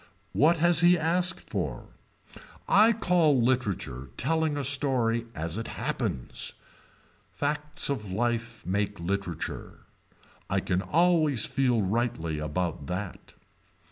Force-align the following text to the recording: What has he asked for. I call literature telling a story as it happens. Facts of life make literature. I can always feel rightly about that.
What 0.33 0.57
has 0.57 0.79
he 0.79 0.97
asked 0.97 1.47
for. 1.47 1.89
I 2.67 2.91
call 2.91 3.39
literature 3.39 4.09
telling 4.17 4.57
a 4.57 4.63
story 4.63 5.27
as 5.35 5.59
it 5.59 5.67
happens. 5.67 6.53
Facts 7.29 7.87
of 7.87 8.11
life 8.11 8.65
make 8.65 8.99
literature. 8.99 9.81
I 10.49 10.59
can 10.59 10.81
always 10.81 11.45
feel 11.45 11.83
rightly 11.83 12.39
about 12.39 12.87
that. 12.87 13.33